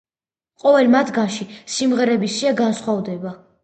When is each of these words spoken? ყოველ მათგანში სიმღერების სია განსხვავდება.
ყოველ 0.63 0.89
მათგანში 0.95 1.47
სიმღერების 1.77 2.43
სია 2.43 2.59
განსხვავდება. 2.67 3.41